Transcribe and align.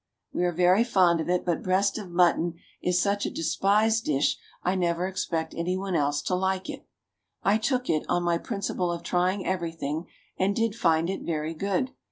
We 0.33 0.45
are 0.45 0.51
very 0.51 0.83
fond 0.83 1.21
of 1.21 1.29
it, 1.29 1.45
but 1.45 1.61
breast 1.61 1.99
of 1.99 2.09
mutton 2.09 2.55
is 2.81 2.99
such 2.99 3.27
a 3.27 3.29
despised 3.29 4.05
dish 4.05 4.35
I 4.63 4.73
never 4.73 5.05
expect 5.07 5.53
any 5.53 5.77
one 5.77 5.93
else 5.95 6.23
to 6.23 6.33
like 6.33 6.71
it." 6.71 6.87
I 7.43 7.59
took 7.59 7.87
it, 7.87 8.03
on 8.09 8.23
my 8.23 8.39
principle 8.39 8.91
of 8.91 9.03
trying 9.03 9.45
everything, 9.45 10.07
and 10.39 10.55
did 10.55 10.73
find 10.73 11.07
it 11.07 11.21
very 11.21 11.53
good. 11.53 11.91